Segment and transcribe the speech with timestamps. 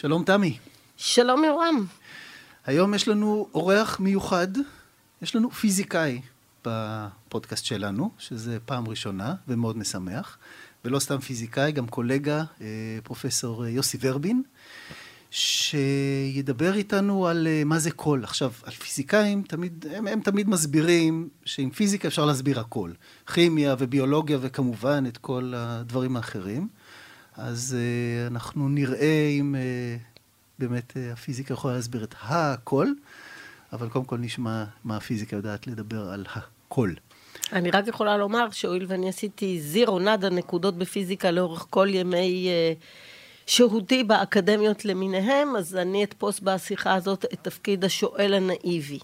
[0.00, 0.58] שלום תמי.
[0.96, 1.86] שלום יורם.
[2.66, 4.48] היום יש לנו אורח מיוחד,
[5.22, 6.20] יש לנו פיזיקאי
[6.64, 10.38] בפודקאסט שלנו, שזה פעם ראשונה ומאוד משמח,
[10.84, 12.66] ולא סתם פיזיקאי, גם קולגה, אה,
[13.04, 14.42] פרופסור יוסי ורבין,
[15.30, 18.24] שידבר איתנו על אה, מה זה קול.
[18.24, 22.90] עכשיו, על פיזיקאים, תמיד, הם, הם תמיד מסבירים שעם פיזיקה אפשר להסביר הכל.
[23.34, 26.68] כימיה וביולוגיה וכמובן את כל הדברים האחרים.
[27.36, 30.18] אז uh, אנחנו נראה אם uh,
[30.58, 32.88] באמת uh, הפיזיקה יכולה להסביר את הכל,
[33.72, 36.92] אבל קודם כל נשמע מה הפיזיקה יודעת לדבר על הכל.
[37.52, 42.84] אני רק יכולה לומר שהואיל ואני עשיתי זירו נאדה נקודות בפיזיקה לאורך כל ימי uh,
[43.46, 48.98] שהותי באקדמיות למיניהם, אז אני אתפוס בשיחה הזאת את תפקיד השואל הנאיבי.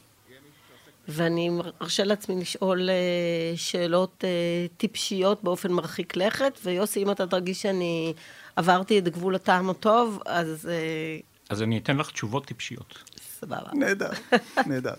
[1.09, 1.51] ואני
[1.83, 8.15] ארשה לעצמי לשאול אה, שאלות אה, טיפשיות באופן מרחיק לכת, ויוסי, אם אתה תרגיש שאני
[8.57, 10.69] עברתי את גבול הטעם הטוב, אז...
[10.71, 12.99] אה, אז אני אתן לך תשובות טיפשיות.
[13.41, 13.71] סבבה.
[13.73, 14.11] נהדר,
[14.67, 14.95] נהדר.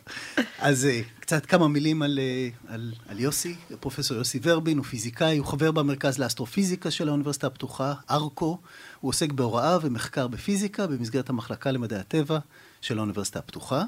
[0.60, 0.88] אז
[1.20, 2.20] קצת כמה מילים על,
[2.68, 3.56] על, על יוסי.
[3.80, 8.58] פרופסור יוסי ורבין הוא פיזיקאי, הוא חבר במרכז לאסטרופיזיקה של האוניברסיטה הפתוחה, ארקו.
[9.00, 12.40] הוא עוסק בהוראה ומחקר בפיזיקה במסגרת המחלקה למדעי הטבע
[12.82, 13.84] של האוניברסיטה הפתוחה.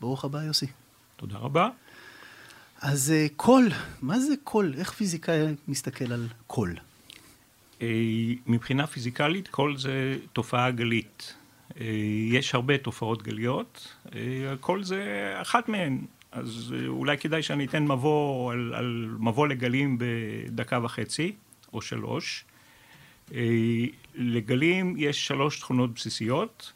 [0.00, 0.66] ברוך הבא, יוסי.
[1.22, 1.68] תודה רבה.
[2.80, 3.68] אז אה, קול,
[4.00, 4.74] מה זה קול?
[4.78, 6.76] איך פיזיקאי מסתכל על קול?
[7.82, 7.86] אה,
[8.46, 11.34] מבחינה פיזיקלית, קול זה תופעה גלית.
[11.80, 11.86] אה,
[12.28, 13.94] יש הרבה תופעות גליות,
[14.60, 15.98] קול זה אחת מהן.
[16.32, 21.32] אז אולי כדאי שאני אתן מבוא על, על מבוא לגלים בדקה וחצי,
[21.72, 22.44] או שלוש.
[24.14, 26.72] לגלים יש שלוש תכונות בסיסיות,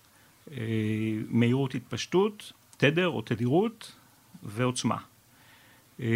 [1.29, 3.93] מהירות התפשטות, תדר או תדירות,
[4.43, 4.97] ועוצמה.
[6.01, 6.07] אה,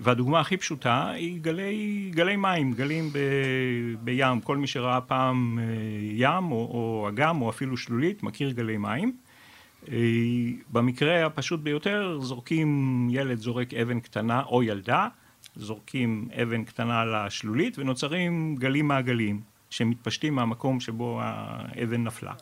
[0.00, 3.18] והדוגמה הכי פשוטה היא גלי, גלי מים, גלים ב,
[4.04, 4.40] בים.
[4.40, 5.64] כל מי שראה פעם אה,
[6.02, 9.16] ים או, או אגם או אפילו שלולית מכיר גלי מים.
[9.92, 9.96] אה,
[10.72, 15.08] במקרה הפשוט ביותר זורקים, ילד זורק אבן קטנה או ילדה,
[15.56, 19.40] זורקים אבן קטנה לשלולית ונוצרים גלים מעגליים
[19.70, 22.32] שמתפשטים מהמקום שבו האבן נפלה.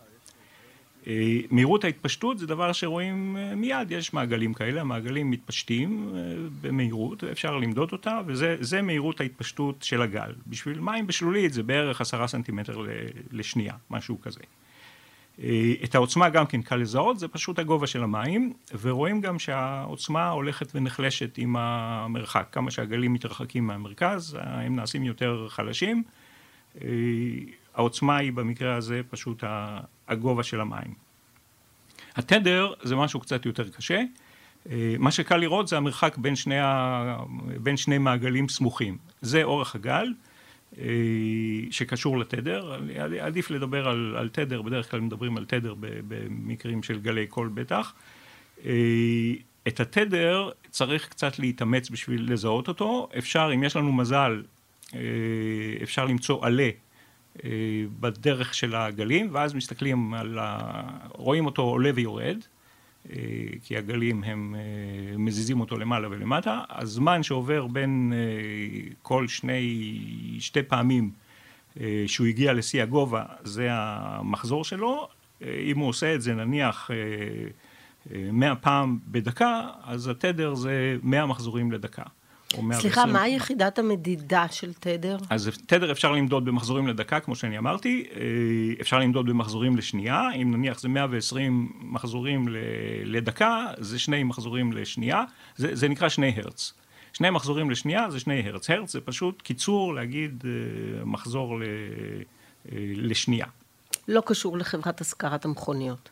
[1.06, 6.20] אה, מהירות ההתפשטות זה דבר שרואים אה, מיד, יש מעגלים כאלה, המעגלים מתפשטים אה,
[6.60, 10.32] במהירות, אפשר למדוד אותה, וזה מהירות ההתפשטות של הגל.
[10.46, 12.86] בשביל מים בשלולית זה בערך עשרה סנטימטר
[13.30, 14.40] לשנייה, משהו כזה.
[15.84, 20.74] את העוצמה גם כן קל לזהות, זה פשוט הגובה של המים, ורואים גם שהעוצמה הולכת
[20.74, 22.46] ונחלשת עם המרחק.
[22.52, 26.02] כמה שהגלים מתרחקים מהמרכז, הם נעשים יותר חלשים.
[27.74, 29.44] העוצמה היא במקרה הזה פשוט
[30.08, 30.94] הגובה של המים.
[32.16, 34.02] התדר זה משהו קצת יותר קשה.
[34.70, 37.16] אה, מה שקל לראות זה המרחק בין שני, ה...
[37.62, 38.96] בין שני מעגלים סמוכים.
[39.20, 40.12] זה אורך הגל
[40.78, 40.84] אה,
[41.70, 42.78] שקשור לתדר.
[43.20, 47.94] עדיף לדבר על, על תדר, בדרך כלל מדברים על תדר במקרים של גלי קול בטח.
[48.64, 48.72] אה,
[49.68, 53.08] את התדר צריך קצת להתאמץ בשביל לזהות אותו.
[53.18, 54.42] אפשר, אם יש לנו מזל,
[55.82, 56.70] אפשר למצוא עלה
[58.00, 60.82] בדרך של הגלים, ואז מסתכלים על ה...
[61.08, 62.36] רואים אותו עולה ויורד,
[63.10, 63.16] אה,
[63.64, 66.60] כי הגלים הם אה, מזיזים אותו למעלה ולמטה.
[66.70, 68.12] הזמן שעובר בין
[69.02, 71.10] כל שני, שתי פעמים
[72.06, 75.08] שהוא הגיע לשיא הגובה, זה המחזור שלו.
[75.42, 76.90] אם הוא עושה את זה נניח
[78.14, 82.02] מאה פעם בדקה, אז התדר זה מאה מחזורים לדקה.
[82.72, 85.16] סליחה, מה יחידת המדידה של תדר?
[85.30, 88.20] אז תדר אפשר למדוד במחזורים לדקה, כמו שאני אמרתי, אה,
[88.80, 92.48] אפשר למדוד במחזורים לשנייה, אם נניח זה 120 מחזורים
[93.04, 95.24] לדקה, זה שני מחזורים לשנייה,
[95.56, 96.72] זה, זה נקרא שני הרץ.
[97.12, 98.70] שני מחזורים לשנייה זה שני הרץ.
[98.70, 101.66] הרץ זה פשוט קיצור להגיד אה, מחזור אה,
[102.96, 103.46] לשנייה.
[104.08, 106.08] לא קשור לחברת השכרת המכוניות.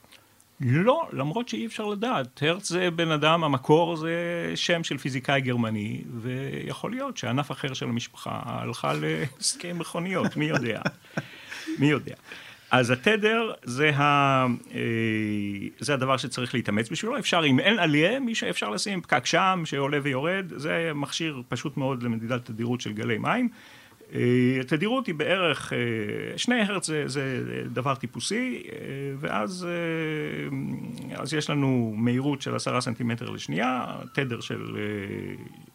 [0.61, 2.43] לא, למרות שאי אפשר לדעת.
[2.43, 4.13] הרץ זה בן אדם, המקור זה
[4.55, 10.81] שם של פיזיקאי גרמני, ויכול להיות שענף אחר של המשפחה הלכה לעסקי מכוניות, מי יודע?
[11.79, 12.15] מי יודע?
[12.71, 14.03] אז התדר זה, ה,
[14.75, 14.81] אה,
[15.79, 19.99] זה הדבר שצריך להתאמץ בשבילו, אפשר, אם אין עלייה, מי שאפשר לשים פקק שם שעולה
[20.03, 23.49] ויורד, זה מכשיר פשוט מאוד למדידת תדירות של גלי מים.
[24.61, 28.77] התדירות היא בערך, אה, שני הרץ זה, זה דבר טיפוסי, אה,
[29.21, 34.77] ואז אה, אז יש לנו מהירות של עשרה סנטימטר לשנייה, תדר של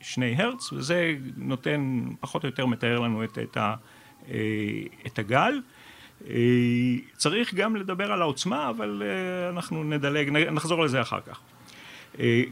[0.01, 3.75] שני הרץ, וזה נותן, פחות או יותר מתאר לנו את, את, ה,
[5.07, 5.61] את הגל.
[7.17, 9.03] צריך גם לדבר על העוצמה, אבל
[9.49, 11.39] אנחנו נדלג, נחזור לזה אחר כך.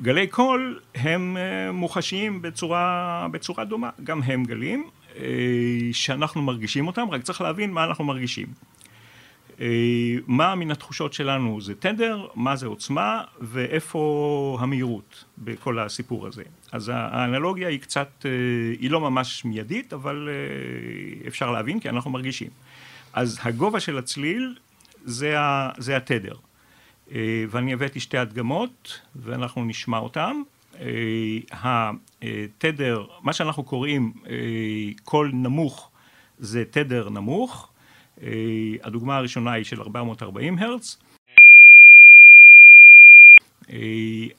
[0.01, 1.37] גלי קול הם
[1.73, 5.02] מוחשיים בצורה, בצורה דומה, גם הם גלים, אה,
[5.91, 8.47] שאנחנו מרגישים אותם, רק צריך להבין מה אנחנו מרגישים.
[10.27, 16.43] מה מן התחושות שלנו זה תדר, מה זה עוצמה ואיפה המהירות בכל הסיפור הזה.
[16.71, 18.25] אז האנלוגיה היא קצת,
[18.79, 20.29] היא לא ממש מיידית, אבל
[21.27, 22.49] אפשר להבין כי אנחנו מרגישים.
[23.13, 24.55] אז הגובה של הצליל
[25.03, 26.35] זה, ה, זה התדר.
[27.49, 30.35] ואני הבאתי שתי הדגמות ואנחנו נשמע אותן.
[32.23, 34.13] התדר, מה שאנחנו קוראים
[35.03, 35.89] קול נמוך
[36.39, 37.69] זה תדר נמוך,
[38.83, 40.97] הדוגמה הראשונה היא של 440 הרץ,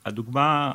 [0.07, 0.73] הדוגמה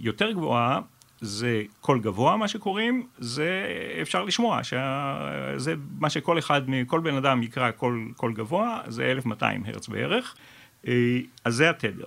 [0.00, 0.80] היותר גבוהה
[1.20, 3.66] זה קול גבוה מה שקוראים, זה
[4.02, 7.70] אפשר לשמוע, שזה מה שכל אחד, כל בן אדם יקרא
[8.16, 10.36] קול גבוה, זה 1200 הרץ בערך,
[11.44, 12.06] אז זה התדר.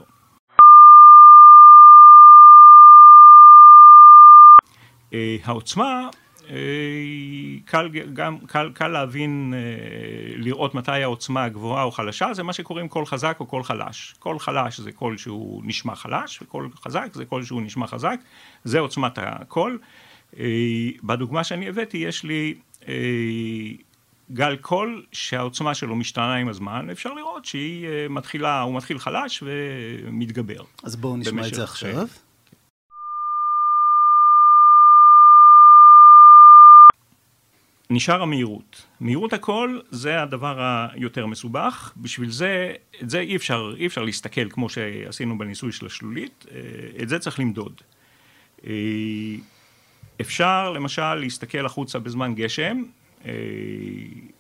[5.44, 6.10] העוצמה
[7.66, 9.54] קל, גם, קל, קל להבין,
[10.36, 14.16] לראות מתי העוצמה גבוהה או חלשה, זה מה שקוראים קול חזק או קול חלש.
[14.20, 18.20] קול חלש זה קול שהוא נשמע חלש, וקול חזק זה קול שהוא נשמע חזק,
[18.64, 19.80] זה עוצמת הקול.
[21.04, 22.54] בדוגמה שאני הבאתי יש לי
[24.32, 30.64] גל קול שהעוצמה שלו משתנה עם הזמן, אפשר לראות שהיא מתחילה, הוא מתחיל חלש ומתגבר.
[30.84, 32.08] אז בואו נשמע את זה עכשיו.
[37.90, 38.86] נשאר המהירות.
[39.00, 42.74] מהירות הקול זה הדבר היותר מסובך, בשביל זה,
[43.04, 46.46] את זה אי אפשר, אי אפשר להסתכל כמו שעשינו בניסוי של השלולית,
[47.02, 47.82] את זה צריך למדוד.
[50.22, 52.84] אפשר למשל להסתכל החוצה בזמן גשם,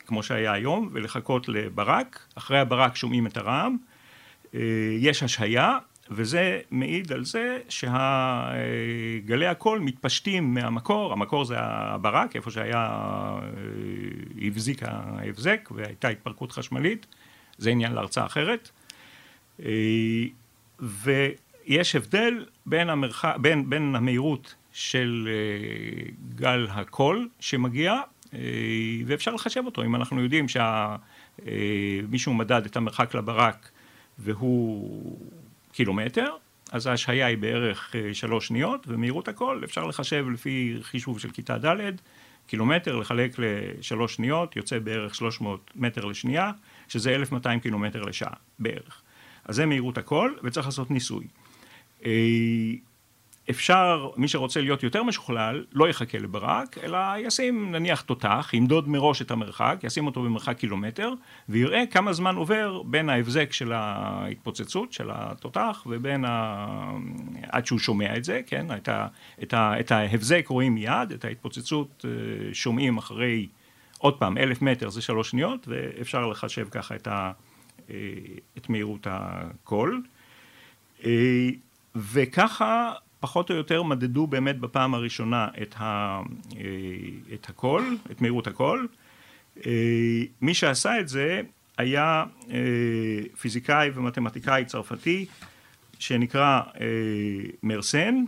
[0.05, 3.77] כמו שהיה היום, ולחכות לברק, אחרי הברק שומעים את הרעם,
[4.99, 5.77] יש השהיה,
[6.11, 12.89] וזה מעיד על זה שהגלי הקול מתפשטים מהמקור, המקור זה הברק, איפה שהיה,
[14.41, 17.05] הבזיק ההבזק והייתה התפרקות חשמלית,
[17.57, 18.69] זה עניין להרצאה אחרת.
[20.79, 23.25] ויש הבדל בין, המרח...
[23.25, 25.29] בין, בין המהירות של
[26.35, 28.01] גל הקול שמגיע,
[29.05, 30.45] ואפשר לחשב אותו, אם אנחנו יודעים
[31.41, 33.69] שמישהו מדד את המרחק לברק
[34.19, 35.17] והוא
[35.75, 36.35] קילומטר,
[36.71, 41.91] אז ההשהיה היא בערך שלוש שניות, ומהירות הכל אפשר לחשב לפי חישוב של כיתה ד',
[42.47, 46.51] קילומטר לחלק לשלוש שניות, יוצא בערך 300 מטר לשנייה,
[46.87, 49.01] שזה 1200 קילומטר לשעה בערך.
[49.45, 51.27] אז זה מהירות הכל, וצריך לעשות ניסוי.
[53.49, 59.21] אפשר, מי שרוצה להיות יותר משוכלל, לא יחכה לברק, אלא ישים נניח תותח, ימדוד מראש
[59.21, 61.13] את המרחק, ישים אותו במרחק קילומטר,
[61.49, 66.67] ויראה כמה זמן עובר בין ההבזק של ההתפוצצות של התותח, ובין ה...
[67.49, 69.07] עד שהוא שומע את זה, כן, את, ה...
[69.43, 69.79] את, ה...
[69.79, 72.05] את ההבזק רואים מיד, את ההתפוצצות
[72.53, 73.47] שומעים אחרי,
[73.97, 77.31] עוד פעם, אלף מטר זה שלוש שניות, ואפשר לחשב ככה את, ה...
[78.57, 80.03] את מהירות הקול.
[81.95, 82.93] וככה
[83.25, 86.21] פחות או יותר מדדו באמת בפעם הראשונה את, ה,
[87.33, 88.87] את הקול, את מהירות הקול.
[90.41, 91.41] מי שעשה את זה
[91.77, 92.25] היה
[93.41, 95.25] פיזיקאי ומתמטיקאי צרפתי
[95.99, 96.61] שנקרא
[97.63, 98.23] מרסן,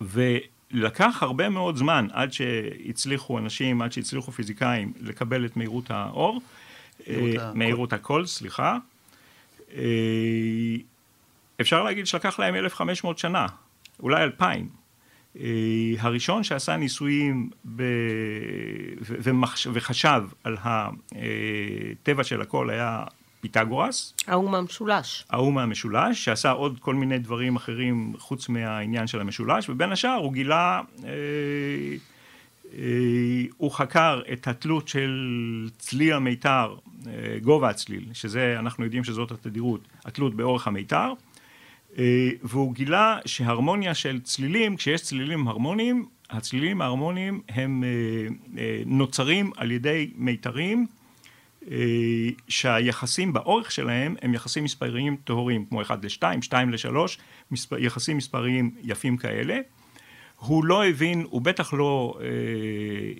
[0.00, 6.40] ולקח הרבה מאוד זמן עד שהצליחו אנשים, עד שהצליחו פיזיקאים לקבל את מהירות האור,
[7.54, 8.78] מהירות הקול, סליחה.
[11.60, 13.46] אפשר להגיד שלקח להם 1,500 שנה,
[14.02, 14.68] אולי 2,000.
[15.98, 17.82] הראשון שעשה ניסויים ב...
[19.02, 19.66] ומחש...
[19.72, 23.04] וחשב על הטבע של הכל היה
[23.40, 24.14] פיתגורס.
[24.26, 25.24] ההוא מהמשולש.
[25.30, 30.32] ההוא מהמשולש, שעשה עוד כל מיני דברים אחרים חוץ מהעניין של המשולש, ובין השאר הוא
[30.32, 31.10] גילה, אה,
[32.78, 36.74] אה, הוא חקר את התלות של צליל המיתר,
[37.06, 37.12] אה,
[37.42, 41.12] גובה הצליל, שזה, אנחנו יודעים שזאת התדירות, התלות באורך המיתר.
[42.42, 47.84] והוא גילה שהרמוניה של צלילים, כשיש צלילים הרמוניים, הצלילים ההרמוניים הם
[48.86, 50.86] נוצרים על ידי מיתרים
[52.48, 56.96] שהיחסים באורך שלהם הם יחסים מספריים טהורים, כמו 1 ל-2, 2 ל-3,
[57.50, 59.58] מספר, יחסים מספריים יפים כאלה.
[60.36, 62.26] הוא לא הבין, הוא בטח לא אה,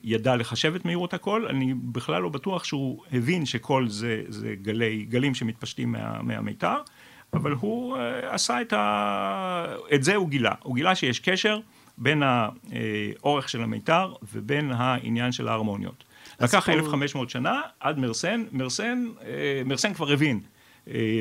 [0.03, 5.07] ידע לחשב את מהירות הקול, אני בכלל לא בטוח שהוא הבין שקול זה, זה גלי,
[5.09, 6.77] גלים שמתפשטים מה, מהמיתר.
[7.35, 9.75] אבל הוא עשה את ה...
[9.95, 11.61] את זה הוא גילה, הוא גילה שיש קשר
[11.99, 16.05] בין האורך של המיתר ובין העניין של ההרמוניות.
[16.41, 19.07] לקח 1500 שנה עד מרסן, מרסן,
[19.65, 20.41] מרסן כבר הבין,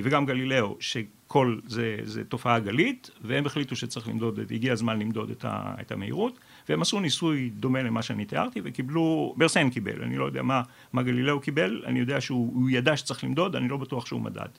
[0.04, 5.46] וגם גלילאו, שכל זה, זה תופעה גלית, והם החליטו שצריך למדוד, הגיע הזמן למדוד את,
[5.46, 6.40] ה, את המהירות,
[6.70, 10.62] והם עשו ניסוי דומה למה שאני תיארתי, וקיבלו, ברסן קיבל, אני לא יודע מה,
[10.94, 14.50] מה גלילאו קיבל, אני יודע שהוא ידע שצריך למדוד, אני לא בטוח שהוא מדד.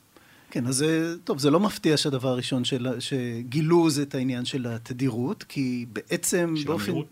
[0.51, 4.67] כן, אז זה, טוב, זה לא מפתיע שהדבר הראשון של, שגילו זה את העניין של
[4.67, 6.91] התדירות, כי בעצם של באופן...
[6.91, 7.07] המהירות?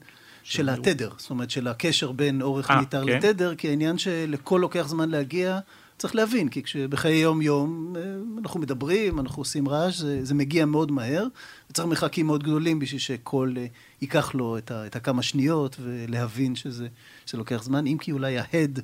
[0.48, 3.16] של התדר, זאת אומרת של הקשר בין אורך אה, מיתר כן.
[3.16, 5.58] לתדר, כי העניין שלכל לוקח זמן להגיע,
[5.98, 8.02] צריך להבין, כי כשבחיי יום-יום אה,
[8.42, 11.26] אנחנו מדברים, אנחנו עושים רעש, זה, זה מגיע מאוד מהר,
[11.70, 13.66] וצריך מרחקים מאוד גדולים בשביל שכל אה,
[14.00, 16.88] ייקח לו את, ה, את הכמה שניות, ולהבין שזה,
[17.26, 18.80] שזה לוקח זמן, אם כי אולי ההד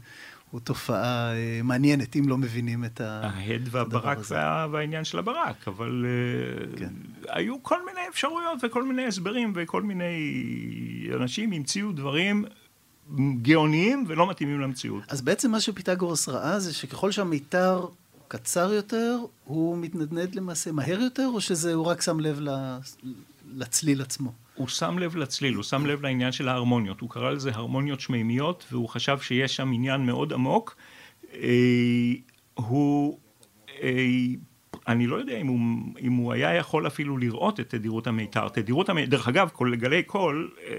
[0.54, 4.34] הוא תופעה אה, מעניינת, אם לא מבינים את ה- ההד והברק הזה.
[4.34, 6.92] וה, והעניין של הברק, אבל אה, כן.
[7.28, 10.12] היו כל מיני אפשרויות וכל מיני הסברים וכל מיני
[11.20, 12.44] אנשים המציאו דברים
[13.42, 15.02] גאוניים ולא מתאימים למציאות.
[15.08, 17.86] אז בעצם מה שפיתגורס ראה זה שככל שהמיתר
[18.28, 22.40] קצר יותר, הוא מתנדנד למעשה מהר יותר, או שזה הוא רק שם לב
[23.56, 24.32] לצליל עצמו?
[24.54, 28.64] הוא שם לב לצליל, הוא שם לב לעניין של ההרמוניות, הוא קרא לזה הרמוניות שמימיות
[28.72, 30.76] והוא חשב שיש שם עניין מאוד עמוק.
[31.34, 32.12] אה,
[32.54, 33.18] הוא,
[33.82, 34.06] אה,
[34.88, 35.58] אני לא יודע אם הוא,
[36.00, 38.48] אם הוא היה יכול אפילו לראות את תדירות המיתר.
[38.48, 40.74] תדירות המיתר, דרך אגב, כל, גלי קול אה,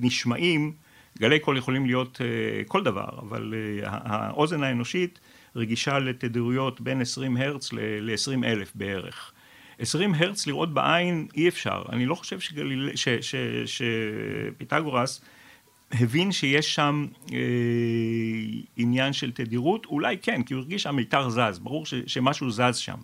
[0.00, 0.72] נשמעים,
[1.18, 2.20] גלי קול יכולים להיות
[2.66, 5.20] כל דבר, אבל האוזן האנושית
[5.56, 9.32] רגישה לתדירויות בין 20 הרץ ל-20 אלף בערך.
[9.78, 11.82] 20 הרץ לראות בעין אי אפשר.
[11.92, 12.90] אני לא חושב שגליל...
[12.94, 13.08] ש...
[13.08, 13.34] ש...
[13.66, 15.20] שפיתגורס
[15.92, 17.38] הבין שיש שם אה,
[18.76, 21.94] עניין של תדירות, אולי כן, כי הוא הרגיש שהמיתר זז, ברור ש...
[22.06, 22.98] שמשהו זז שם.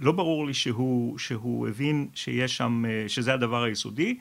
[0.00, 4.18] לא ברור לי שהוא, שהוא הבין שיש שם, אה, שזה הדבר היסודי,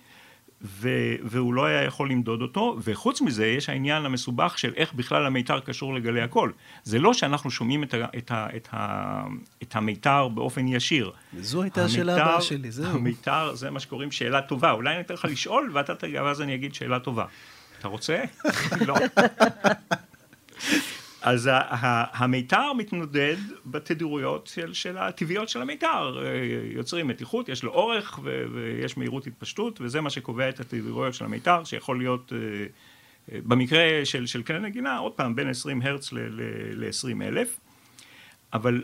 [0.64, 0.90] ו,
[1.24, 5.60] והוא לא היה יכול למדוד אותו, וחוץ מזה יש העניין המסובך של איך בכלל המיתר
[5.60, 6.54] קשור לגלי הקול.
[6.84, 9.24] זה לא שאנחנו שומעים את, ה, את, ה, את, ה,
[9.64, 11.12] את המיתר באופן ישיר.
[11.34, 12.86] וזו הייתה השאלה הבאה שלי, זהו.
[12.86, 16.74] המיתר זה מה שקוראים שאלה טובה, אולי אני אתן לך לשאול ואתה ואז אני אגיד
[16.74, 17.26] שאלה טובה.
[17.80, 18.24] אתה רוצה?
[18.88, 18.96] לא.
[21.24, 21.50] אז
[22.14, 26.26] המיתר מתנודד בתדירויות של, של הטבעיות של המיתר.
[26.26, 26.32] אה,
[26.76, 28.20] יוצרים מתיחות, יש לו אורך
[28.54, 32.38] ויש מהירות התפשטות, וזה מה שקובע את התדירויות של המיתר, שיכול להיות, אה,
[33.32, 37.60] אה, במקרה של, של כלי נגינה, עוד פעם, בין 20 הרץ ל-20 אלף.
[38.54, 38.84] אבל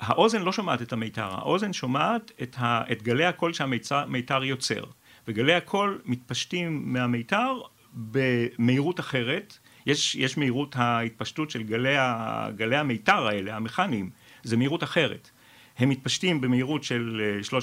[0.00, 4.84] האוזן לא שומעת את המיתר, האוזן שומעת את, ה- את גלי הקול שהמיתר יוצר.
[5.28, 7.60] וגלי הקול מתפשטים מהמיתר
[7.94, 9.58] במהירות אחרת.
[9.90, 14.10] יש, יש מהירות ההתפשטות של גלי, ה- גלי המיתר האלה, המכניים,
[14.42, 15.30] זה מהירות אחרת.
[15.78, 17.22] הם מתפשטים במהירות של
[17.54, 17.60] אה,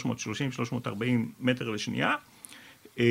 [0.85, 0.87] 330-340
[1.39, 2.15] מטר לשנייה.
[2.99, 3.05] אה,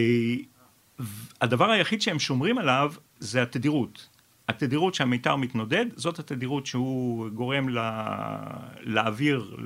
[1.41, 4.09] הדבר היחיד שהם שומרים עליו זה התדירות.
[4.49, 7.79] התדירות שהמיתר מתנודד, זאת התדירות שהוא גורם ל-
[8.83, 9.57] לאוויר,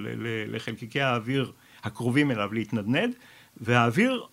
[0.48, 1.52] לחלקיקי האוויר
[1.82, 3.14] הקרובים אליו להתנדנד,
[3.60, 4.26] והאוויר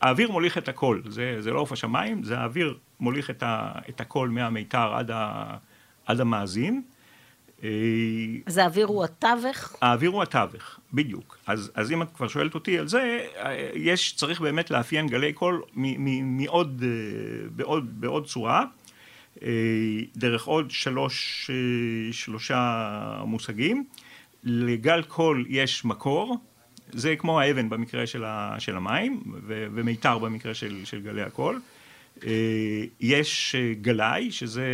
[0.00, 4.00] האוויר מוליך את הקול, זה, זה לא עוף השמיים, זה האוויר מוליך את, ה, את
[4.00, 5.56] הקול מהמיתר עד, ה,
[6.06, 6.82] עד המאזין.
[8.46, 9.76] אז האוויר הוא התווך?
[9.82, 11.38] האוויר הוא התווך, בדיוק.
[11.46, 13.26] אז, אז אם את כבר שואלת אותי על זה,
[13.74, 15.62] יש, צריך באמת לאפיין גלי קול
[16.22, 16.82] מעוד,
[17.56, 18.64] בעוד, בעוד צורה,
[20.16, 21.50] דרך עוד שלוש,
[22.12, 23.84] שלושה מושגים.
[24.44, 26.36] לגל קול יש מקור,
[26.92, 31.60] זה כמו האבן במקרה של, ה, של המים, ו, ומיתר במקרה של, של גלי הקול.
[32.26, 34.66] אה, יש אה, גלאי, שזה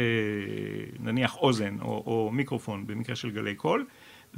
[1.00, 3.86] נניח אוזן או, או מיקרופון במקרה של גלי קול,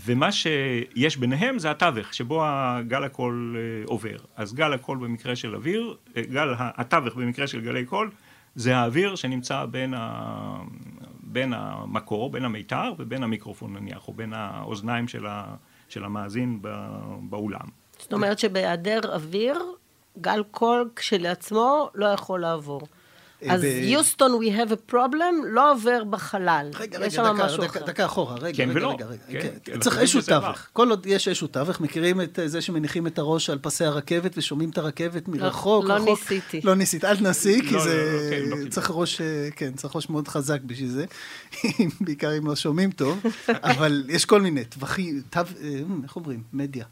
[0.06, 4.16] ומה שיש ביניהם זה התווך, שבו הגל הקול אה, עובר.
[4.36, 8.10] אז גל הקול במקרה של אוויר, גל התווך במקרה של גלי קול,
[8.54, 10.62] זה האוויר שנמצא בין, ה...
[11.22, 15.54] בין המקור, בין המיתר ובין המיקרופון נניח, או בין האוזניים של, ה...
[15.88, 16.62] של המאזין.
[17.20, 17.68] באולם.
[17.98, 19.62] זאת אומרת שבהיעדר אוויר,
[20.20, 22.80] גל קול כשלעצמו לא יכול לעבור.
[23.46, 26.70] אז יוסטון, we have a problem, לא עובר בחלל.
[26.74, 27.86] רגע, יש רגע, שם דקה, משהו דקה, אחר.
[27.86, 28.90] דקה אחורה, רגע, כן רגע, ולא.
[28.90, 29.40] רגע, רגע.
[29.40, 30.66] כן, כן, כן, צריך איזשהו תווך.
[30.72, 34.38] כל עוד יש איזשהו תווך, מכירים את אה, זה שמניחים את הראש על פסי הרכבת
[34.38, 36.08] ושומעים את הרכבת מרחוק, לא רחוק.
[36.08, 36.60] ניסיתי.
[36.64, 38.28] לא ניסית, אל תנסי, כי לא, זה...
[38.30, 38.70] לא, לא, לא כדאי.
[38.70, 41.04] צריך ראש, אה, כן, צריך ראש מאוד חזק בשביל זה,
[42.00, 45.38] בעיקר אם לא שומעים טוב, אבל יש כל מיני טווחים, תו...
[45.38, 46.42] אה, איך אומרים?
[46.52, 46.84] מדיה.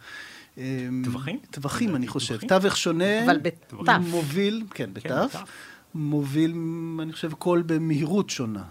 [1.05, 1.39] טווחים?
[1.51, 2.39] טווחים, אני חושב.
[2.49, 3.25] תווך שונה.
[3.25, 3.77] אבל בתו.
[4.01, 5.11] מוביל, כן, כן.
[5.25, 5.39] בתו.
[5.97, 6.55] מוביל,
[7.03, 8.65] אני חושב, קול במהירות שונה.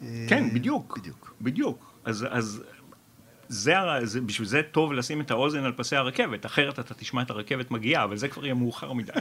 [0.00, 0.98] כן, אה, בדיוק.
[0.98, 1.34] בדיוק.
[1.40, 1.94] בדיוק.
[2.04, 2.62] אז, אז
[3.48, 7.30] זה, זה, בשביל זה טוב לשים את האוזן על פסי הרכבת, אחרת אתה תשמע את
[7.30, 9.12] הרכבת מגיעה, אבל זה כבר יהיה מאוחר מדי.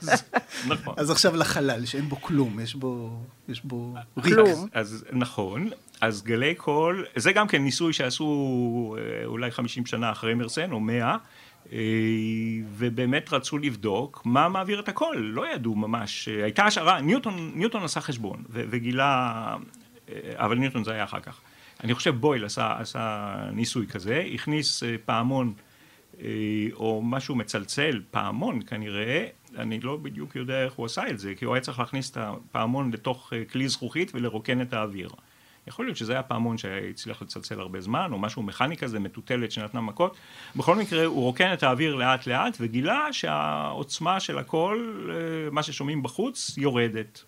[0.00, 0.24] אז,
[0.68, 0.94] נכון.
[0.96, 4.38] אז עכשיו לחלל, שאין בו כלום, יש בו, יש בו ריק.
[4.38, 5.70] אז, אז נכון,
[6.00, 10.80] אז גלי קול, זה גם כן ניסוי שעשו אה, אולי 50 שנה אחרי מרסן, או
[10.80, 11.16] 100, אה,
[12.76, 18.00] ובאמת רצו לבדוק מה מעביר את הכל, לא ידעו ממש, הייתה השערה, ניוטון, ניוטון עשה
[18.00, 19.56] חשבון וגילה,
[20.34, 21.40] אבל ניוטון זה היה אחר כך.
[21.84, 25.52] אני חושב בויל עשה, עשה ניסוי כזה, הכניס פעמון
[26.72, 31.44] או משהו מצלצל, פעמון כנראה, אני לא בדיוק יודע איך הוא עשה את זה, כי
[31.44, 35.10] הוא היה צריך להכניס את הפעמון לתוך כלי זכוכית ולרוקן את האוויר.
[35.66, 39.80] יכול להיות שזה היה פעמון שהצליח לצלצל הרבה זמן, או משהו מכני כזה, מטוטלת שנתנה
[39.80, 40.16] מכות.
[40.56, 46.02] בכל מקרה, הוא רוקן את האוויר לאט לאט, וגילה שהעוצמה של הכל, אה, מה ששומעים
[46.02, 47.24] בחוץ, יורדת.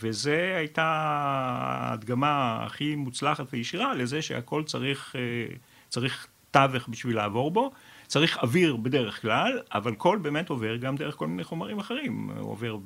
[0.00, 5.56] וזה הייתה ההדגמה הכי מוצלחת וישירה לזה שהכל צריך, אה,
[5.88, 7.70] צריך תווך בשביל לעבור בו.
[8.06, 12.30] צריך אוויר בדרך כלל, אבל קול באמת עובר גם דרך כל מיני חומרים אחרים.
[12.38, 12.76] עובר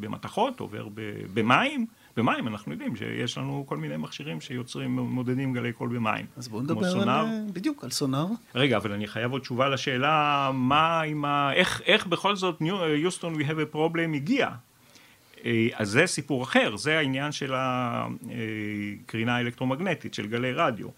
[0.00, 0.88] במתכות, עובר
[1.34, 1.86] במים.
[2.18, 6.26] במים אנחנו יודעים שיש לנו כל מיני מכשירים שיוצרים, מודדים גלי קול במים.
[6.36, 8.26] אז בואו נדבר על, בדיוק על סונאר.
[8.54, 11.52] רגע, אבל אני חייב עוד תשובה לשאלה, מה עם ה...
[11.52, 12.62] איך, איך בכל זאת
[12.96, 14.48] Houston we have a problem הגיע?
[15.44, 20.88] אה, אז זה סיפור אחר, זה העניין של הקרינה האלקטרומגנטית, של גלי רדיו.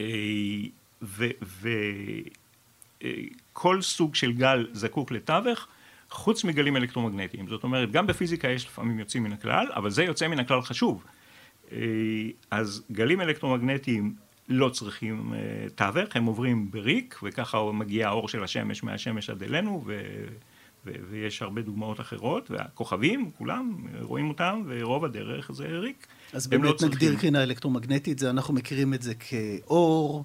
[0.00, 0.06] אה,
[3.02, 5.68] וכל אה, סוג של גל זקוק לתווך,
[6.10, 7.48] חוץ מגלים אלקטרומגנטיים.
[7.48, 11.04] זאת אומרת, גם בפיזיקה יש לפעמים יוצאים מן הכלל, אבל זה יוצא מן הכלל חשוב.
[11.72, 11.78] אה,
[12.50, 14.14] אז גלים אלקטרומגנטיים
[14.48, 15.38] לא צריכים אה,
[15.74, 20.00] תווך, הם עוברים בריק, וככה מגיע האור של השמש מהשמש עד אלינו, ו...
[21.10, 26.06] ויש הרבה דוגמאות אחרות, והכוכבים, כולם, רואים אותם, ורוב הדרך זה ריק.
[26.32, 30.24] אז באמת לא נגדיר קרינה אלקטרומגנטית, זה, אנחנו מכירים את זה כאור,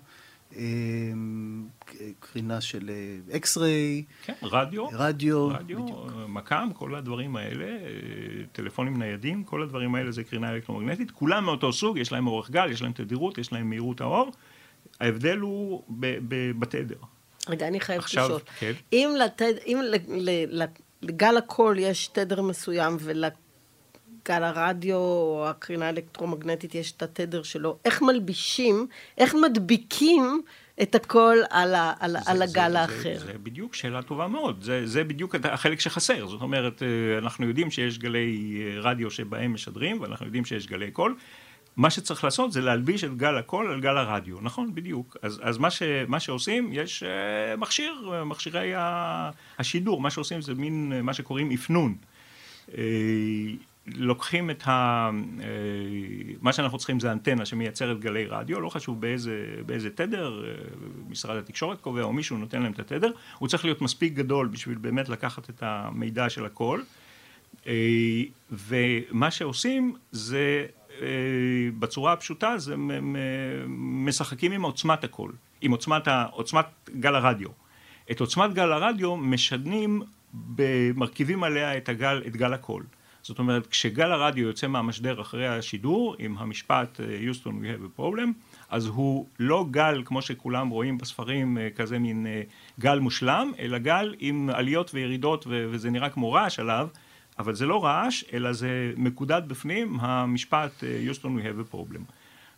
[2.19, 2.91] קרינה של
[3.35, 4.03] X-ray.
[4.23, 4.87] כן, רדיו.
[4.93, 5.47] רדיו.
[5.47, 5.79] רדיו,
[6.27, 7.77] מכ"ם, כל הדברים האלה, אה,
[8.51, 11.11] טלפונים ניידים, כל הדברים האלה זה קרינה אלקטרומגנטית.
[11.11, 14.31] כולם מאותו סוג, יש להם אורך גל, יש להם תדירות, יש להם מהירות האור.
[14.99, 15.83] ההבדל הוא
[16.59, 16.95] בתדר.
[17.49, 18.39] רגע, אני חייבת לשאול.
[18.59, 18.71] כן.
[18.93, 19.81] אם, לתד, אם
[21.01, 23.25] לגל הקול יש תדר מסוים ול...
[24.25, 28.87] גל הרדיו או הקרינה האלקטרומגנטית יש את התדר שלו, איך מלבישים,
[29.17, 30.41] איך מדביקים
[30.81, 33.19] את הכל על, ה, על, זה, על הגל זה, האחר.
[33.19, 37.47] זה, זה בדיוק שאלה טובה מאוד, זה, זה בדיוק החלק שחסר, זאת אומרת, אה, אנחנו
[37.47, 41.15] יודעים שיש גלי אה, רדיו שבהם משדרים, ואנחנו יודעים שיש גלי קול,
[41.77, 44.75] מה שצריך לעשות זה להלביש את גל הקול על גל הרדיו, נכון?
[44.75, 45.17] בדיוק.
[45.21, 48.73] אז, אז מה, ש, מה שעושים, יש uh, מכשיר, מכשירי
[49.59, 51.95] השידור, מה שעושים זה מין, מה שקוראים אפנון.
[53.87, 55.09] לוקחים את ה...
[55.39, 55.45] אה,
[56.41, 60.53] מה שאנחנו צריכים זה אנטנה שמייצרת גלי רדיו, לא חשוב באיזה, באיזה תדר, אה,
[61.09, 64.77] משרד התקשורת קובע או מישהו נותן להם את התדר, הוא צריך להיות מספיק גדול בשביל
[64.77, 66.81] באמת לקחת את המידע של הכל.
[67.67, 67.73] אה,
[68.51, 70.65] ומה שעושים זה
[71.79, 72.75] בצורה הפשוטה זה
[73.67, 76.65] משחקים עם עוצמת הקול, עם עוצמת, עוצמת
[76.99, 77.49] גל הרדיו.
[78.11, 80.01] את עוצמת גל הרדיו משדנים
[80.33, 82.83] במרכיבים עליה את, הגל, את גל הקול.
[83.23, 88.27] זאת אומרת, כשגל הרדיו יוצא מהמשדר אחרי השידור, עם המשפט יוסטון we have a problem,
[88.69, 92.41] אז הוא לא גל כמו שכולם רואים בספרים, אה, כזה מין אה,
[92.79, 96.87] גל מושלם, אלא גל עם עליות וירידות וזה נראה כמו רעש עליו,
[97.39, 102.01] אבל זה לא רעש, אלא זה מקודד בפנים המשפט יוסטון we have a problem.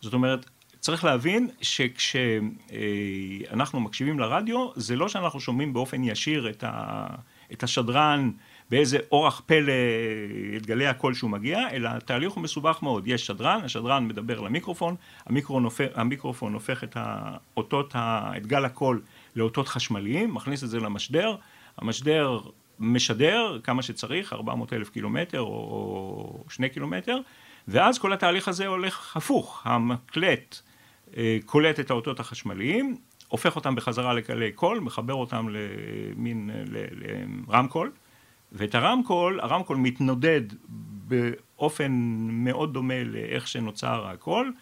[0.02, 0.46] זאת אומרת,
[0.80, 2.70] צריך להבין שכשאנחנו
[3.80, 7.08] מקשיבים לרדיו, זה לא שאנחנו שומעים באופן ישיר את, ה,
[7.54, 8.32] את השדרן
[8.72, 9.74] באיזה אורח פלא
[10.58, 13.08] את גלי הקול שהוא מגיע, אלא התהליך הוא מסובך מאוד.
[13.08, 17.96] יש שדרן, השדרן מדבר למיקרופון, המיקרופון הופך, המיקרופון הופך את, האותות,
[18.38, 19.02] את גל הקול
[19.36, 21.36] לאותות חשמליים, מכניס את זה למשדר,
[21.78, 22.40] המשדר
[22.80, 27.18] משדר כמה שצריך, 400 אלף קילומטר או שני קילומטר,
[27.68, 30.60] ואז כל התהליך הזה הולך הפוך, המקלט
[31.18, 32.96] אה, קולט את האותות החשמליים,
[33.28, 36.50] הופך אותם בחזרה לגלי קול, מחבר אותם למין,
[37.48, 37.92] לרמקול,
[38.56, 40.42] ואת הרמקול, הרמקול מתנודד
[41.08, 41.92] באופן
[42.32, 44.54] מאוד דומה לאיך שנוצר הקול,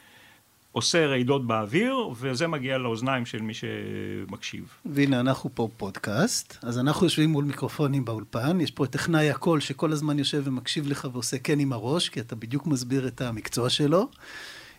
[0.71, 4.63] עושה רעידות באוויר, וזה מגיע לאוזניים של מי שמקשיב.
[4.85, 9.91] והנה, אנחנו פה פודקאסט, אז אנחנו יושבים מול מיקרופונים באולפן, יש פה טכנאי הקול שכל
[9.91, 14.07] הזמן יושב ומקשיב לך ועושה כן עם הראש, כי אתה בדיוק מסביר את המקצוע שלו.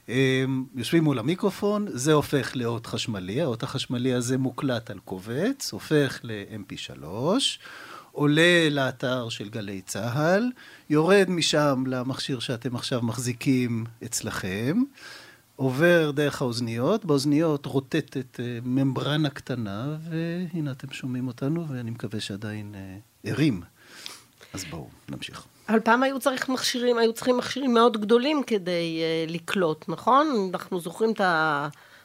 [0.09, 6.21] אמ, יושבים מול המיקרופון, זה הופך לאות חשמלי, האות החשמלי הזה מוקלט על קובץ, הופך
[6.23, 7.05] ל-MP3.
[8.15, 10.51] עולה לאתר של גלי צה"ל,
[10.91, 14.83] יורד משם למכשיר שאתם עכשיו מחזיקים אצלכם,
[15.57, 22.75] עובר דרך האוזניות, באוזניות רוטטת אה, ממברנה קטנה, והנה אתם שומעים אותנו, ואני מקווה שעדיין
[22.75, 23.63] אה, ערים.
[24.53, 25.45] אז בואו, נמשיך.
[25.69, 30.51] אבל פעם היו צריך מכשירים, היו צריכים מכשירים מאוד גדולים כדי uh, לקלוט, נכון?
[30.53, 31.21] אנחנו זוכרים את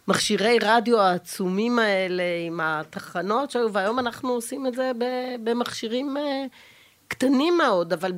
[0.10, 4.92] המכשירי רדיו העצומים האלה עם התחנות שהיו, והיום אנחנו עושים את זה
[5.44, 6.46] במכשירים אה,
[7.08, 8.12] קטנים מאוד, אבל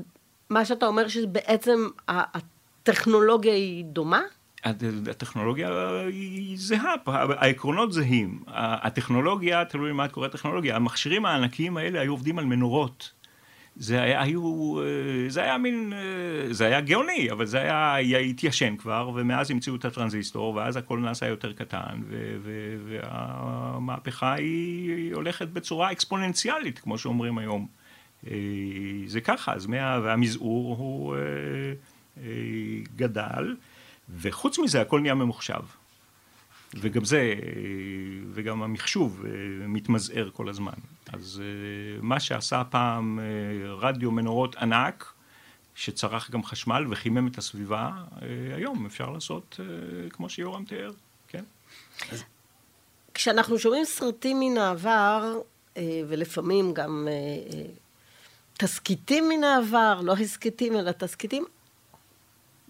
[0.49, 4.21] מה שאתה אומר שבעצם הטכנולוגיה היא דומה?
[4.63, 5.69] הטכנולוגיה
[6.08, 8.43] היא זהה, העקרונות זהים.
[8.47, 13.12] הטכנולוגיה, תלוי למה את קוראת טכנולוגיה, המכשירים הענקיים האלה היו עובדים על מנורות.
[13.82, 14.76] זה היה, היו,
[15.28, 15.94] זה היה מין,
[16.52, 21.28] זה היה גאוני, אבל זה היה, התיישן כבר, ומאז המציאו את הטרנזיסטור, ואז הכל נעשה
[21.28, 27.67] יותר קטן, ו, ו, והמהפכה היא הולכת בצורה אקספוננציאלית, כמו שאומרים היום.
[29.06, 31.15] זה ככה, אז מה, והמזעור הוא
[32.96, 33.56] גדל.
[34.17, 35.62] וחוץ מזה הכל נהיה ממוחשב.
[36.76, 37.34] וגם זה,
[38.34, 39.32] וגם המחשוב אה,
[39.68, 40.74] מתמזער כל הזמן.
[41.14, 45.14] אז אה, מה שעשה פעם אה, רדיו מנורות ענק,
[45.76, 47.92] שצרך גם חשמל וחימם את הסביבה,
[48.56, 49.60] היום אפשר לעשות
[50.10, 50.92] כמו שיורם תיאר,
[51.28, 51.44] כן.
[53.14, 55.40] כשאנחנו שומעים סרטים מן העבר,
[56.08, 57.08] ולפעמים גם
[58.54, 61.46] תסכיתים מן העבר, לא הסכתים אלא תסכיתים,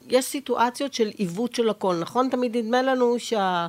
[0.08, 2.30] יש סיטואציות של עיוות של הכל, נכון?
[2.30, 3.68] תמיד נדמה לנו שה...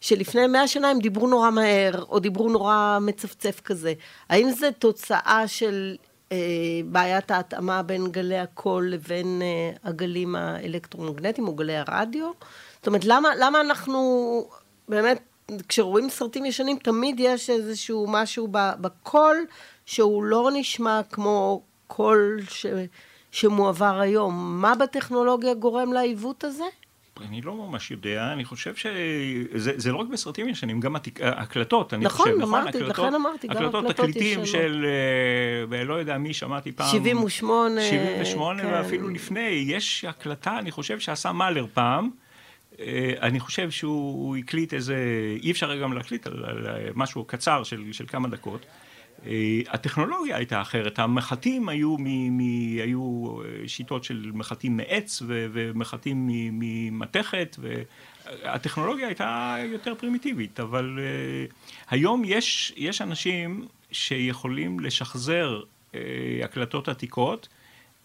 [0.00, 3.92] שלפני מאה שנה הם דיברו נורא מהר, או דיברו נורא מצפצף כזה.
[4.28, 5.96] האם זה תוצאה של
[6.32, 6.36] אה,
[6.84, 12.30] בעיית ההתאמה בין גלי הקול לבין אה, הגלים האלקטרומגנטיים או גלי הרדיו?
[12.76, 14.00] זאת אומרת, למה, למה אנחנו
[14.88, 15.22] באמת,
[15.68, 19.46] כשרואים סרטים ישנים, תמיד יש איזשהו משהו בקול
[19.86, 22.66] שהוא לא נשמע כמו קול ש...
[23.32, 24.60] שמועבר היום.
[24.60, 26.64] מה בטכנולוגיה גורם לעיוות הזה?
[27.20, 32.26] אני לא ממש יודע, אני חושב שזה לא רק בסרטים ישנים, גם הקלטות, אני נכון,
[32.26, 32.54] חושב, נכון?
[32.54, 34.86] אמרתי, הקלטות, לכן אמרתי, גם הקלטות הקלטות, תקליטים של,
[35.72, 36.92] אה, לא יודע מי, שמעתי פעם.
[36.92, 37.80] 78.
[37.80, 38.68] 78, כן.
[38.72, 42.10] ואפילו לפני, יש הקלטה, אני חושב שעשה מאלר פעם.
[42.80, 44.96] אה, אני חושב שהוא הקליט איזה,
[45.42, 48.66] אי אפשר גם להקליט על, על משהו קצר של, של כמה דקות.
[49.26, 52.40] אה, הטכנולוגיה הייתה אחרת, המחטים היו, מ, מ,
[52.82, 60.98] היו אה, שיטות של מחטים מעץ ו, ומחטים ממתכת והטכנולוגיה הייתה יותר פרימיטיבית, אבל
[61.90, 65.62] היום יש, יש אנשים שיכולים לשחזר
[66.44, 67.48] הקלטות עתיקות,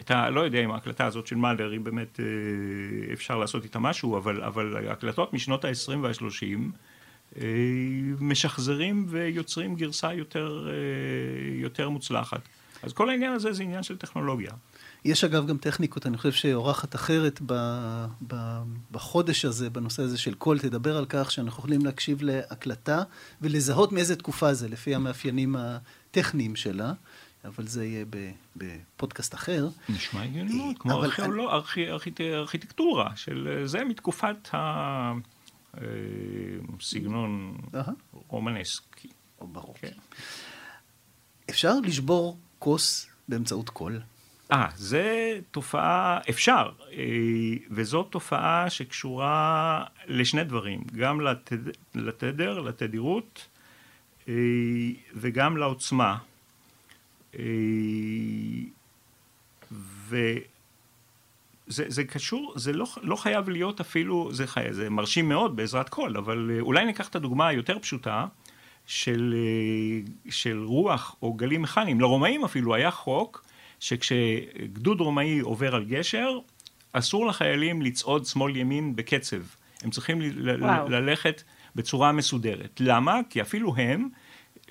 [0.01, 0.29] את ה...
[0.29, 2.19] לא יודע אם ההקלטה הזאת של מאלר היא באמת
[3.13, 6.57] אפשר לעשות איתה משהו, אבל, אבל הקלטות משנות ה-20 וה-30 אה,
[8.19, 10.73] משחזרים ויוצרים גרסה יותר, אה,
[11.61, 12.41] יותר מוצלחת.
[12.83, 14.51] אז כל העניין הזה זה עניין של טכנולוגיה.
[15.05, 17.53] יש אגב גם טכניקות, אני חושב שאורחת אחרת ב,
[18.27, 18.35] ב,
[18.91, 23.03] בחודש הזה, בנושא הזה של קול, תדבר על כך שאנחנו יכולים להקשיב להקלטה
[23.41, 26.93] ולזהות מאיזה תקופה זה, לפי המאפיינים הטכניים שלה,
[27.45, 28.05] אבל זה יהיה
[28.55, 29.67] בפודקאסט אחר.
[29.89, 31.49] נשמע הגיוני מאוד, כמו
[32.19, 35.13] ארכיטקטורה של זה מתקופת ה...
[35.77, 35.81] אה,
[36.81, 37.57] סגנון
[38.27, 39.07] רומנסקי.
[39.39, 39.75] ברור.
[39.79, 39.91] כן.
[41.49, 44.01] אפשר לשבור כוס באמצעות קול?
[44.51, 46.97] אה, זה תופעה, אפשר, אה,
[47.71, 51.57] וזאת תופעה שקשורה לשני דברים, גם לתד,
[51.95, 53.47] לתדר, לתדירות,
[54.27, 54.33] אה,
[55.13, 56.17] וגם לעוצמה.
[59.71, 60.17] ו...
[61.67, 65.89] זה, זה קשור, זה לא, לא חייב להיות אפילו, זה, חי, זה מרשים מאוד בעזרת
[65.89, 68.25] קול, אבל אה, אולי ניקח את הדוגמה היותר פשוטה
[68.85, 72.01] של, אה, של רוח או גלים מכניים.
[72.01, 73.45] לרומאים אפילו היה חוק
[73.79, 76.39] שכשגדוד רומאי עובר על גשר,
[76.93, 79.41] אסור לחיילים לצעוד שמאל ימין בקצב.
[79.83, 80.21] הם צריכים
[80.59, 80.89] וואו.
[80.89, 81.43] ללכת
[81.75, 82.81] בצורה מסודרת.
[82.83, 83.19] למה?
[83.29, 84.07] כי אפילו הם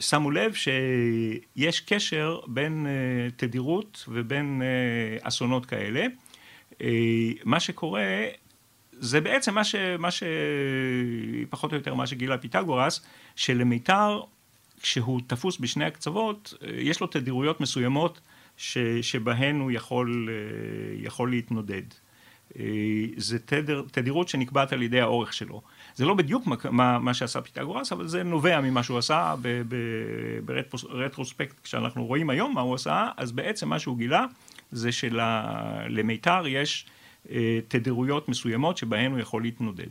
[0.00, 4.62] שמו לב שיש קשר בין uh, תדירות ובין
[5.22, 6.06] אסונות כאלה.
[6.82, 6.88] אה,
[7.44, 8.02] מה שקורה
[8.92, 10.22] זה בעצם מה, ש, מה ש...
[11.50, 13.00] פחות או יותר מה שגילה פיתגורס,
[13.36, 14.20] שלמיתר,
[14.80, 18.20] כשהוא תפוס בשני הקצוות, אה, יש לו תדירויות מסוימות
[18.56, 21.82] ש, שבהן הוא יכול, אה, יכול להתנודד.
[23.16, 25.62] זה תדר, תדירות שנקבעת על ידי האורך שלו.
[25.94, 29.34] זה לא בדיוק מה, מה, מה שעשה פיתגורס, אבל זה נובע ממה שהוא עשה
[30.44, 34.26] ברטרוספקט, כשאנחנו רואים היום מה הוא עשה, אז בעצם מה שהוא גילה
[34.76, 36.86] זה שלמיתר יש
[37.30, 39.88] אה, תדירויות מסוימות שבהן הוא יכול להתנודד.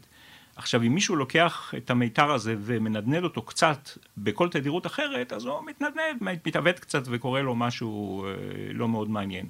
[0.55, 5.65] עכשיו, אם מישהו לוקח את המיתר הזה ומנדנד אותו קצת בכל תדירות אחרת, אז הוא
[5.65, 8.31] מתנדנד, מתעוות קצת וקורה לו משהו אה,
[8.73, 9.45] לא מאוד מעניין.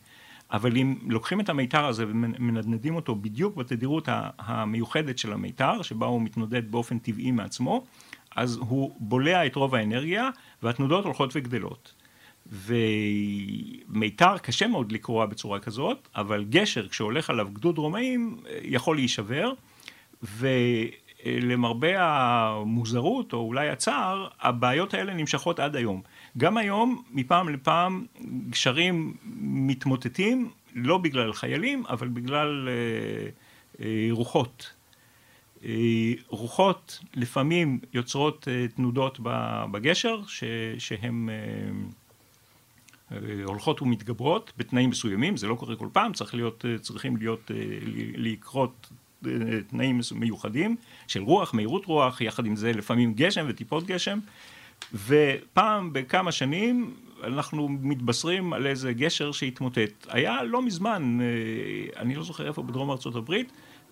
[0.51, 6.21] אבל אם לוקחים את המיתר הזה ומנדנדים אותו בדיוק בתדירות המיוחדת של המיתר, שבה הוא
[6.21, 7.85] מתנודד באופן טבעי מעצמו,
[8.35, 10.29] אז הוא בולע את רוב האנרגיה
[10.63, 11.93] והתנודות הולכות וגדלות.
[12.51, 19.51] ומיתר קשה מאוד לקרוע בצורה כזאת, אבל גשר כשהולך עליו גדוד רומאים יכול להישבר,
[20.23, 20.47] ו...
[21.25, 26.01] למרבה המוזרות, או אולי הצער, הבעיות האלה נמשכות עד היום.
[26.37, 28.05] גם היום, מפעם לפעם,
[28.49, 33.29] גשרים מתמוטטים, לא בגלל חיילים, אבל בגלל אה,
[33.85, 34.73] אה, רוחות.
[35.65, 35.71] אה,
[36.27, 39.19] רוחות לפעמים יוצרות אה, תנודות
[39.71, 40.21] בגשר,
[40.77, 41.35] שהן אה,
[43.43, 47.55] הולכות ומתגברות בתנאים מסוימים, זה לא קורה כל פעם, צריך להיות, אה, צריכים להיות, אה,
[48.15, 48.89] לקרות
[49.25, 49.31] אה,
[49.67, 50.75] תנאים מיוחדים
[51.07, 54.19] של רוח, מהירות רוח, יחד עם זה לפעמים גשם וטיפות גשם.
[54.93, 60.07] ופעם בכמה שנים אנחנו מתבשרים על איזה גשר שהתמוטט.
[60.09, 63.51] היה לא מזמן, אה, אני לא זוכר איפה, בדרום ארצות הברית,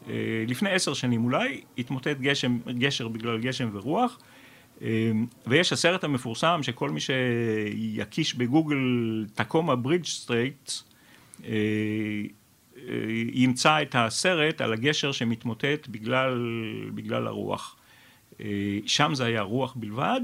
[0.10, 0.14] אה,
[0.48, 4.20] לפני עשר שנים אולי, התמוטט גשם, גשר בגלל גשם ורוח.
[4.84, 5.12] אה,
[5.48, 8.78] ויש הסרט המפורסם שכל מי שיקיש בגוגל
[9.36, 10.72] Tacoma Bridge straight
[13.34, 16.38] ימצא את הסרט על הגשר שמתמוטט בגלל,
[16.96, 17.76] בגלל הרוח.
[18.86, 20.22] שם זה היה רוח בלבד,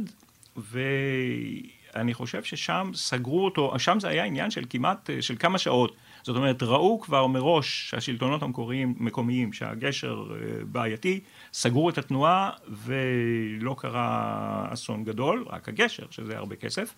[0.57, 5.95] ואני חושב ששם סגרו אותו, שם זה היה עניין של כמעט, של כמה שעות.
[6.23, 11.19] זאת אומרת, ראו כבר מראש השלטונות המקוריים, מקומיים, שהגשר אה, בעייתי,
[11.53, 12.51] סגרו את התנועה
[12.85, 16.93] ולא קרה אסון גדול, רק הגשר, שזה הרבה כסף.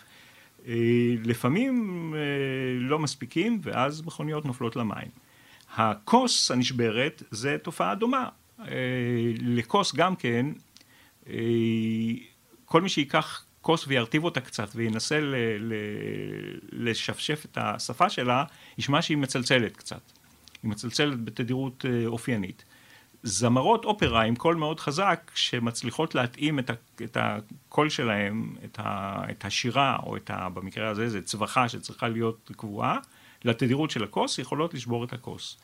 [0.67, 0.73] אה,
[1.25, 2.19] לפעמים אה,
[2.79, 5.07] לא מספיקים, ואז מכוניות נופלות למים.
[5.75, 8.29] הכוס הנשברת זה תופעה דומה.
[9.39, 10.45] לכוס גם כן,
[12.65, 15.73] כל מי שייקח כוס וירטיב אותה קצת וינסה ל- ל-
[16.71, 18.43] לשפשף את השפה שלה,
[18.77, 20.01] ישמע שהיא מצלצלת קצת.
[20.63, 22.63] היא מצלצלת בתדירות אה, אופיינית.
[23.23, 29.23] זמרות אופרה עם קול מאוד חזק, שמצליחות להתאים את, ה- את הקול שלהם, את, ה-
[29.31, 32.97] את השירה, או את ה- במקרה הזה זה צווחה שצריכה להיות קבועה,
[33.45, 35.57] לתדירות של הכוס, יכולות לשבור את הכוס.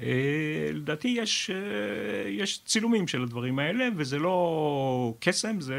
[0.00, 5.74] אה, לדעתי יש, אה, יש צילומים של הדברים האלה, וזה לא קסם, זה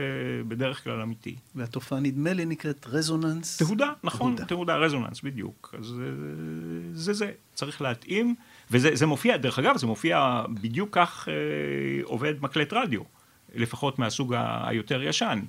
[0.47, 1.35] בדרך כלל אמיתי.
[1.55, 3.57] והתופעה נדמה לי נקראת רזוננס.
[3.57, 5.75] תהודה, נכון, תהודה, תהודה רזוננס, בדיוק.
[5.79, 6.05] אז אה,
[6.93, 8.35] זה זה, צריך להתאים,
[8.71, 11.27] וזה מופיע, דרך אגב, זה מופיע בדיוק כך
[12.03, 13.01] עובד מקלט רדיו,
[13.55, 15.39] לפחות מהסוג היותר ישן.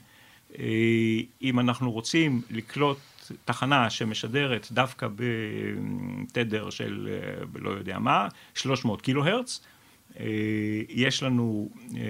[1.42, 2.98] אם אנחנו רוצים לקלוט
[3.44, 9.60] תחנה שמשדרת דווקא בתדר של אה, לא יודע מה, 300 קילו הרץ,
[10.20, 10.26] אה,
[10.88, 12.00] יש לנו אה,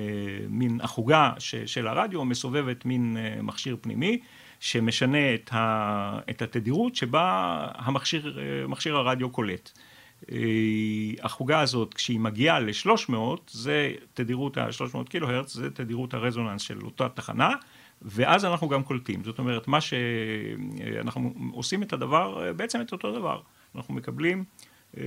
[0.48, 1.32] מין החוגה
[1.66, 4.18] של הרדיו מסובבת מין מכשיר פנימי
[4.60, 5.34] שמשנה
[6.30, 9.78] את, התדירות שבה המכשיר, מכשיר הרדיו קולט.
[11.22, 13.14] החוגה הזאת כשהיא מגיעה ל-300
[13.50, 17.50] זה תדירות ה-300 קילו הרץ זה תדירות הרזוננס של אותה תחנה
[18.02, 19.24] ואז אנחנו גם קולטים.
[19.24, 23.40] זאת אומרת, מה שאנחנו עושים את הדבר, בעצם את אותו דבר.
[23.74, 24.44] אנחנו מקבלים,
[24.96, 25.02] אה,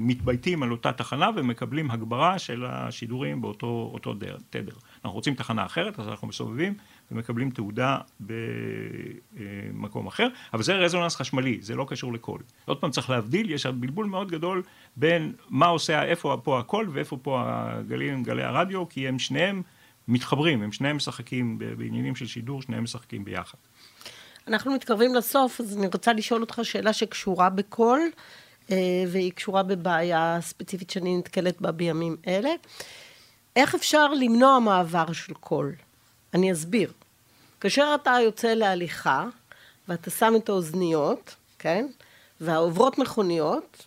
[0.00, 4.14] מתבייתים על אותה תחנה ומקבלים הגברה של השידורים באותו
[4.50, 4.74] תדר.
[4.96, 6.74] אנחנו רוצים תחנה אחרת, אז אנחנו מסובבים
[7.10, 12.40] ומקבלים תעודה במקום אחר, אבל זה רזוננס חשמלי, זה לא קשור לקול.
[12.64, 14.62] עוד פעם צריך להבדיל, יש בלבול מאוד גדול
[14.96, 19.62] בין מה עושה, איפה פה הקול ואיפה פה הגלים, גלי הרדיו, כי הם שניהם
[20.08, 23.58] מתחברים, הם שניהם משחקים בעניינים של שידור, שניהם משחקים ביחד.
[24.48, 28.00] אנחנו מתקרבים לסוף, אז אני רוצה לשאול אותך שאלה שקשורה בקול,
[28.70, 28.76] אה,
[29.08, 32.50] והיא קשורה בבעיה ספציפית שאני נתקלת בה בימים אלה.
[33.56, 35.72] איך אפשר למנוע מעבר של קול?
[36.34, 36.92] אני אסביר.
[37.60, 39.26] כאשר אתה יוצא להליכה,
[39.88, 41.86] ואתה שם את האוזניות, כן?
[42.40, 43.86] והעוברות מכוניות,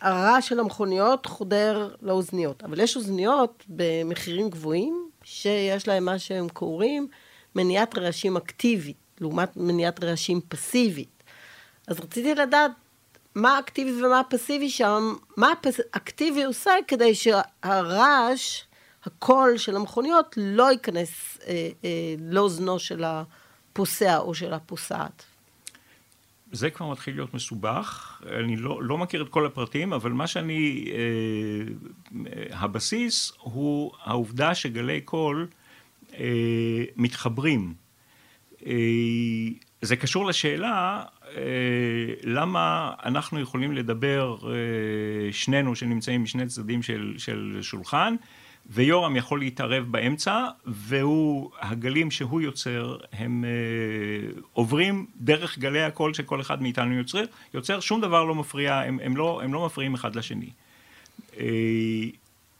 [0.00, 2.62] הרעש של המכוניות חודר לאוזניות.
[2.64, 7.08] אבל יש אוזניות במחירים גבוהים, שיש להם מה שהם קוראים
[7.54, 11.22] מניעת רעשים אקטיבית, לעומת מניעת רעשים פסיבית.
[11.86, 12.70] אז רציתי לדעת
[13.34, 15.52] מה אקטיבי ומה פסיבי שם, מה
[15.90, 18.62] אקטיבי עושה כדי שהרעש,
[19.04, 25.22] הקול של המכוניות לא ייכנס אה, אה, לאוזנו של הפוסע או של הפוסעת.
[26.56, 30.84] זה כבר מתחיל להיות מסובך, אני לא, לא מכיר את כל הפרטים, אבל מה שאני,
[30.92, 30.96] אה,
[32.26, 35.46] אה, הבסיס הוא העובדה שגלי קול
[36.14, 37.74] אה, מתחברים.
[38.66, 38.72] אה,
[39.82, 41.02] זה קשור לשאלה
[41.36, 41.42] אה,
[42.22, 48.14] למה אנחנו יכולים לדבר אה, שנינו שנמצאים משני צדדים של, של שולחן
[48.70, 56.40] ויורם יכול להתערב באמצע, והוא, הגלים שהוא יוצר, הם אה, עוברים דרך גלי הקול שכל
[56.40, 57.24] אחד מאיתנו יוצר,
[57.54, 60.50] יוצר שום דבר לא מפריע, הם, הם, לא, הם לא מפריעים אחד לשני.
[61.38, 61.44] אה,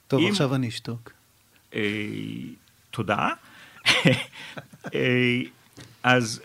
[0.09, 1.12] טוב, אם, עכשיו אני אשתוק.
[1.75, 1.81] אה,
[2.90, 3.29] תודה.
[4.95, 5.40] אה,
[6.03, 6.42] אז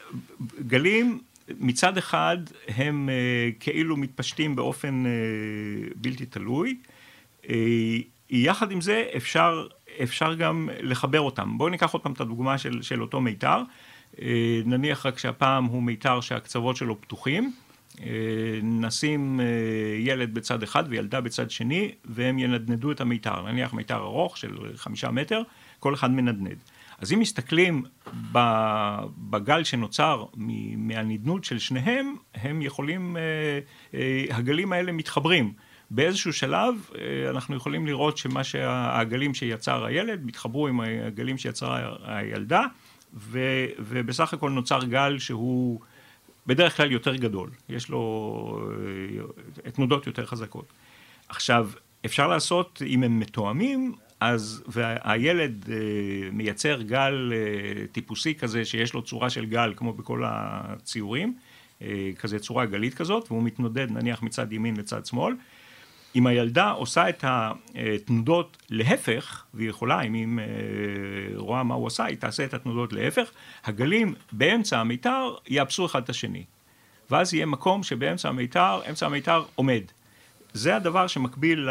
[0.67, 1.19] גלים
[1.60, 5.12] מצד אחד הם אה, כאילו מתפשטים באופן אה,
[5.95, 6.78] בלתי תלוי.
[7.50, 7.56] אה,
[8.32, 9.67] יחד עם זה אפשר
[10.04, 11.58] אפשר גם לחבר אותם.
[11.58, 13.58] בואו ניקח עוד פעם את הדוגמה של, של אותו מיתר.
[14.22, 17.54] אה, נניח רק שהפעם הוא מיתר שהקצוות שלו פתוחים.
[18.02, 18.08] אה,
[18.63, 19.46] נשים אה,
[20.00, 23.41] ילד בצד אחד וילדה בצד שני, והם ינדנדו את המיתר.
[23.41, 25.41] נניח מיתר ארוך של חמישה מטר,
[25.80, 26.58] כל אחד מנדנד.
[27.00, 27.84] אז אם מסתכלים
[29.30, 30.26] בגל שנוצר
[30.78, 33.17] מהנדנוד של שניהם, הם יכולים,
[34.30, 35.54] הגלים האלה מתחברים.
[35.93, 36.89] באיזשהו שלב
[37.30, 42.65] אנחנו יכולים לראות שמה שהגלים שיצר הילד מתחברו עם הגלים שיצרה הילדה,
[43.13, 43.39] ו,
[43.80, 45.80] ובסך הכל נוצר גל שהוא
[46.47, 48.69] בדרך כלל יותר גדול, יש לו
[49.65, 50.65] אה, תנודות יותר חזקות.
[51.30, 51.69] עכשיו,
[52.06, 55.75] אפשר לעשות, אם הם מתואמים, אז, והילד אה,
[56.32, 61.36] מייצר גל אה, טיפוסי כזה, שיש לו צורה של גל, כמו בכל הציורים,
[62.19, 65.34] כזה צורה גלית כזאת, והוא מתנודד נניח מצד ימין לצד שמאל,
[66.15, 70.43] אם הילדה עושה את התנודות להפך, והיא יכולה, אם היא אה,
[71.36, 73.32] רואה מה הוא עשה, היא תעשה את התנודות להפך,
[73.63, 76.43] הגלים באמצע המיתר יאפסו אחד את השני.
[77.10, 79.82] ואז יהיה מקום שבאמצע המיתר, אמצע המיתר עומד.
[80.54, 81.69] זה הדבר שמקביל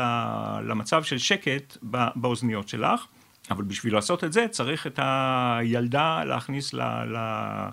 [0.62, 1.76] למצב של שקט
[2.16, 3.06] באוזניות שלך,
[3.50, 7.70] אבל בשביל לעשות את זה צריך את הילדה להכניס אה,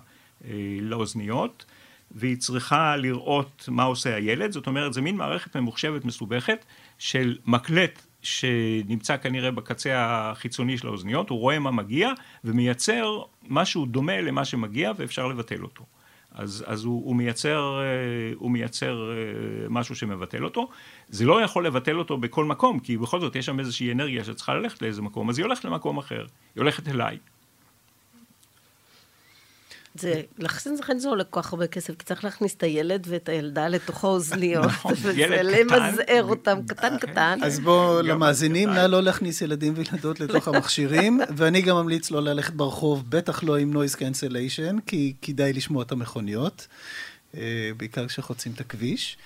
[0.80, 1.64] לאוזניות.
[2.10, 6.64] והיא צריכה לראות מה עושה הילד, זאת אומרת זה מין מערכת ממוחשבת מסובכת
[6.98, 12.10] של מקלט שנמצא כנראה בקצה החיצוני של האוזניות, הוא רואה מה מגיע
[12.44, 15.84] ומייצר משהו דומה למה שמגיע ואפשר לבטל אותו.
[16.32, 17.84] אז, אז הוא, הוא מייצר, אה,
[18.36, 19.16] הוא מייצר אה,
[19.68, 20.68] משהו שמבטל אותו.
[21.08, 24.54] זה לא יכול לבטל אותו בכל מקום, כי בכל זאת יש שם איזושהי אנרגיה שצריכה
[24.54, 27.18] ללכת לאיזה מקום, אז היא הולכת למקום אחר, היא הולכת אליי.
[29.94, 33.68] זה, לכן זה עולה כל כך הרבה כסף, כי צריך להכניס את הילד ואת הילדה
[33.68, 37.10] לתוך האוזניות, נכון, וזה למזער אותם, קטן אוקיי.
[37.10, 37.38] קטן.
[37.42, 42.52] אז בואו, למאזינים, נא לא להכניס ילדים וילדות לתוך המכשירים, ואני גם ממליץ לא ללכת
[42.52, 46.66] ברחוב, בטח לא עם noise cancellation, כי כדאי לשמוע את המכוניות,
[47.36, 49.16] אה, בעיקר כשחוצים את הכביש,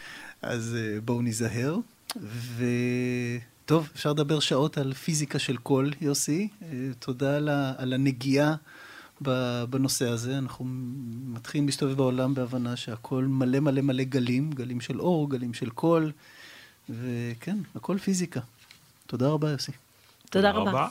[0.43, 1.77] אז אה, בואו ניזהר.
[2.57, 6.49] וטוב, אפשר לדבר שעות על פיזיקה של קול, יוסי.
[6.63, 7.37] אה, תודה
[7.79, 8.55] על הנגיעה.
[9.71, 10.39] בנושא הזה.
[10.39, 10.65] אנחנו
[11.27, 16.13] מתחילים להסתובב בעולם בהבנה שהכל מלא מלא מלא גלים, גלים של אור, גלים של קול,
[16.91, 18.41] וכן, הכל פיזיקה.
[19.07, 19.73] תודה רבה, יוסי.
[20.31, 20.89] תודה רבה.